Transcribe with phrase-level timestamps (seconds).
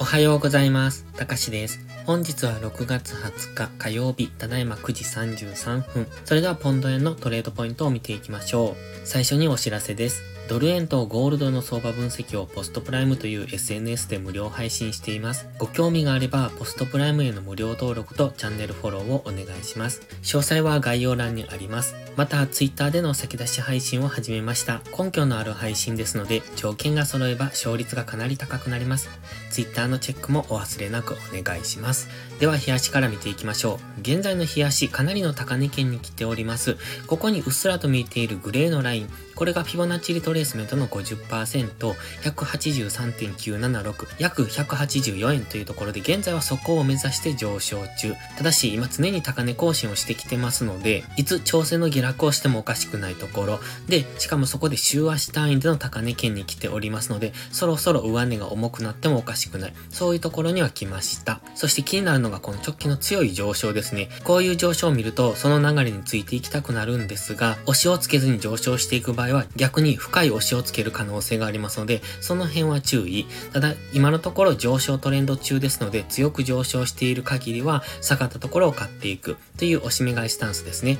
[0.00, 1.04] おはようございます。
[1.16, 1.78] たかしです。
[2.06, 6.06] 本日は6月20日火曜日、ただいま9時33分。
[6.24, 8.76] それではポンド円のトレードポイントを見ていきましょう。
[9.04, 10.22] 最初にお知らせです。
[10.50, 15.48] ドル円とゴールドの相場分析をポストプライムという SNS で無料配信しています。
[15.58, 20.00] ご興味があれば、ポストプライムへの無料登録とチャンネルフォローをお願いします。
[20.24, 21.94] 詳細は概要欄にあります。
[22.16, 24.80] また、Twitter での先出し配信を始めました。
[24.98, 29.08] 根拠のある配信ですので、条件が揃えば勝率がかなり高くなります。
[29.52, 32.08] Twitter のチェックもお忘れなくお願いします。
[32.40, 34.00] では、冷やしから見ていきましょう。
[34.00, 36.76] 現在の冷やし、かなりの高値圏に来ております。
[37.06, 48.14] ここにうっすらと見えているグレーのライン、これがフィボナッチリトレースメントの50%、183.976、約184円というところで、現在はそこを目指して上昇中。
[48.36, 53.60] ただし、今常に高値更新をしてきてますので、いつ調整の下落をしてもおかしくないところ。
[53.88, 59.74] で、しかもそこで週足単位での高値圏に来ておりますので、そろそろ上値が重くなってもおかしくない。
[59.90, 61.40] そういうところには来ました。
[61.54, 64.08] そして気になるのがこの直近の強い上昇ですね。
[64.24, 73.26] こういう上昇を見ると、その流れについていきたくなるんですが、押しをつけずに上昇していく場合は逆に深い押しをつける可能性がありますので、その辺は注意。
[73.52, 80.98] ただ、今のところ上昇トレンド中ですので、強く上昇している限りは、下がったところを買っていくという押し目買いスタンスですね。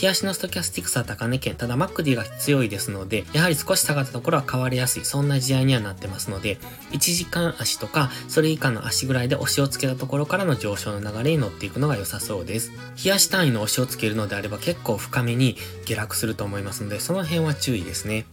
[0.00, 6.58] 冷やしのストキャスティクスは高値圏、ただマックディが強いですので、やはり少し下がったところは買われやすい、そんな試合にはなってますので、
[6.92, 12.72] 1時間足とか、それ以下の足ぐらいで押しをつけたところからの上昇の流れに乗っていくのが良さそうです。
[13.02, 18.26] 冷やし単位の押しをつけるのであれば結構深めに下落すると思いますので、その辺は注意ですね。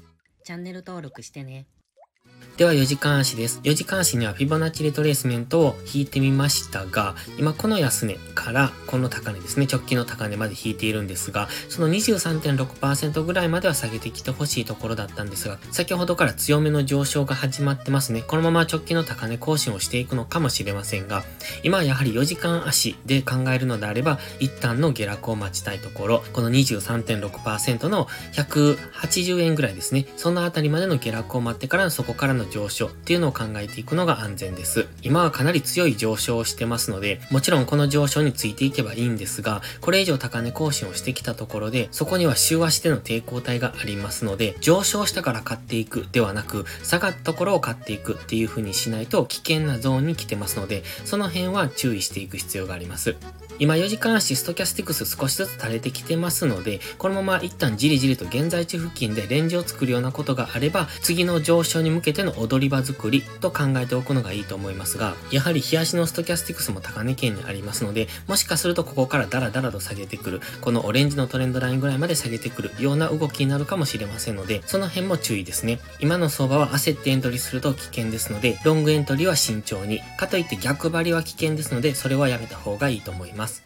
[0.50, 1.68] チャンネル登録してね。
[2.60, 3.62] では4時間足です。
[3.64, 18.24] 4時間足にはフィボナッチリトレースメントを引いてみましたが、今この安値からこの高値ですね、直近の高値まで引いているんですが、その23.6%ぐらいまでは下げてきてほしいところだったんですが、先ほどから強めの上昇が始まってますね。
[18.24, 21.24] このまま直近の高値更新をしていくのかもしれませんが、
[21.64, 30.08] 今はやはり4時間足で考えるのであれば、一旦の下落を待ちたいところ、この23.6%の180円ぐらいですね。
[30.18, 34.88] そのあたりまでの下落を待ってからそこからの上昇っていうのを考えていくのが安全です。
[35.02, 53.16] 今はかなり強い上昇をしてますので、もちろんこの上昇についていけばいいんですが、これ以上高値更新をしてきたところで、そこには週足での抵抗体がありますので、上昇したから買っていくではなく、下がったところを買っていくっていう風にしないと危険なゾーンに来てますので、その辺は注意していく必要があります。
[53.60, 75.80] 今4時間足ストキャスティクス少しずつ垂れてきてますので、このまま一旦じりじりと現在地付近でレンジを作るようなことがあれば、次の上昇に向けての踊り場作りと考えておくのがいいと思いますが、やはり日足のストキャスティクスも高値圏にありますので、もしかするとここからダラダラと下げてくる、このオレンジのトレンドラインぐらいまで下げてくるような動きになるかもしれませんので、その辺も注意ですね。
[76.00, 83.64] 今の相場は焦ってエントリーすると危険ですので、ロングエントリーは慎重に、かといって逆張りは危険ですので、それはやめた方がいいと思います。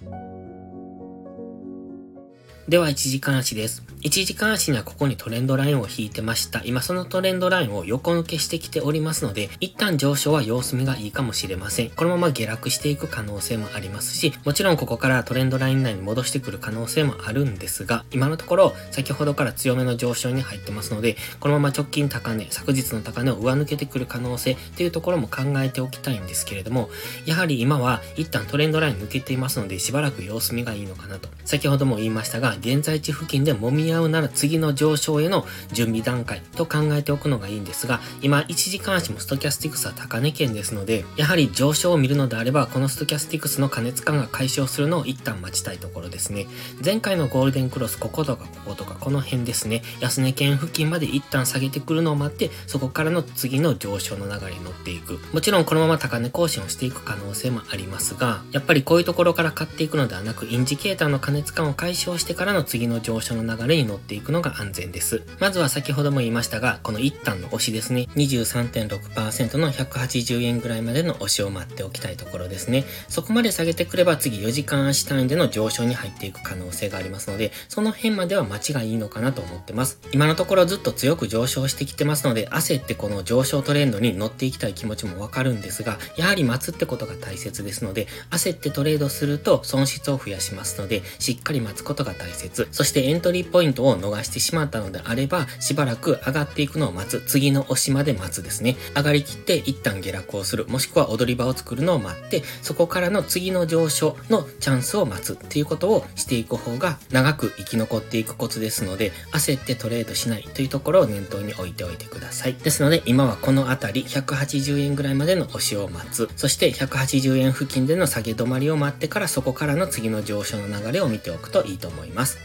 [2.70, 3.84] では、1時間足です。
[4.04, 6.62] 1時間足にはここにトレンドラインを引いてました。
[6.64, 11.90] 今そのトレンドラインを横抜けしてきておりますので、一旦上昇は様子見がいいかもしれません。
[11.90, 26.90] このまま下落していく可能性もありますし、もちろんここからトレンドライン内に戻してくる可能性もあるんですが、今のところ先ほどから強めの上昇に入ってますので、このまま直近高値、昨日の高値を上抜けてくる可能性っていうところも考えておきたいんですけれども、
[27.26, 31.30] やはり今は一旦トレンドライン抜けていますので、しばらく様子見がいいのかなと。
[31.46, 46.48] 先ほども言いましたが、現在地付近で揉み合うなら次の上昇への準備段階と考えておくのがいいんですが、今1時間足もストキャスティクスは高値圏ですので、やはり上昇を見るのであれば、このストキャスティクスの加熱感が解消するのを一旦待ちたいところですね。
[46.84, 49.84] 前回のゴールデンクロス、こことかこことかこの辺ですね。
[50.00, 55.20] 安値圏付近まで一旦下げてくるのを待って、そこからの次の上昇の流れに乗っていく。
[55.34, 65.24] もちろんこのまま高値更新をしていく可能性もありますが、やっぱりこういうところから買っていくのではなく、インジケーターの加熱感を解消してからからの次の上昇の流れに乗っていくのが安全です。
[65.40, 68.10] まずは先ほども言いましたが、この一旦の押しですね。
[68.18, 72.84] 23.6%の180円ぐらいまでの押しを待っておきたいところですね。
[73.08, 80.00] そこまで下げてくれば次4時間足単位での上昇に入っていく可能性がありますので、その辺までは待ちがいいのかなと思ってます。
[80.12, 92.68] 今のところずっと強く上昇してきてますので、焦ってこの上昇トレンドに乗っていきたい気持ちもわかるんですが、やはり待つってことが大切ですので、焦ってトレードすると損失を増やしますので、しっかり待つことが大切。
[92.72, 97.24] そしてエントリーポイントを逃してしまったのであれば、しばらく上がっていくのを待つ。
[97.28, 98.76] 次の押しまで待つですね。
[98.96, 100.66] 上がりきって一旦下落をする。
[100.68, 112.54] もしくは踊り場を作るのを待って、そこからの次の上昇のチャンスを待つっていうことをしていく方が長く生き残っていくコツですので、焦ってトレードしないというところを念頭に置いておいてください。
[112.54, 116.30] ですので、今はこのあたり180円ぐらいまでの押しを待つ。
[116.36, 122.38] そして180円付近での下げ止まりを待ってからそこからの次の上昇の流れを見ておくといいと思いますます。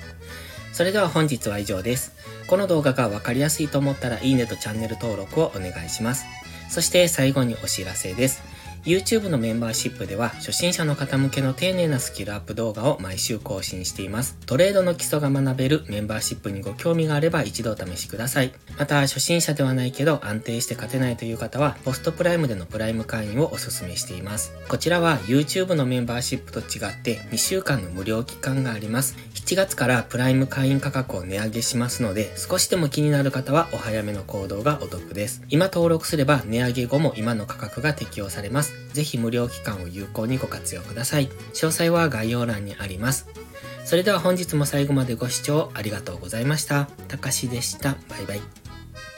[0.72, 2.12] それでは本日は以上です。
[2.48, 6.26] この動画がわかりやすいと思ったらいいねとチャンネル登録をお願いします。
[6.68, 8.42] そして最後にお知らせです。
[8.84, 14.36] YouTube のメンバーシップでは初心者の方向けの丁寧なスキルアップ動画を毎週更新しています。
[14.46, 18.52] トレードの基礎が学べるメンバーシップにご興味があれば一度お試しください。
[18.78, 24.52] また初心者ではないけど安定して勝てないという方はポストプライムでのプライム会員をお勧めしています。
[24.68, 29.16] こちらは YouTube のメンバーシップと違って2週間の無料期間があります。
[29.34, 35.42] 7月からプライム会員価格を値上げしますので少しでも気になる方はお早めの行動がお得です。
[35.48, 38.67] 今登録すれば値上げ後も今の価格が適用されます。
[38.92, 41.28] ぜひ無料期間を有効にご活用ください。
[41.28, 43.28] 詳細は概要欄にあります。
[43.84, 46.86] それでは本日も最後までご視聴ありがとうございました。
[47.08, 47.96] たかしでした。
[48.08, 48.57] バイバイ。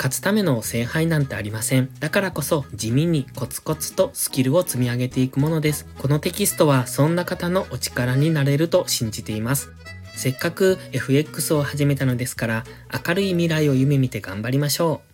[0.00, 1.90] 勝つための聖杯なんてありません。
[2.00, 5.86] だからこそ地味にコツコツとスキルを積み上げていくものです。
[5.98, 9.72] このテキストはそんな方のお力になれると信じています。
[10.16, 12.64] せっかく FX を始めたのですから、
[13.06, 15.09] 明るい未来を夢見て頑張りましょう。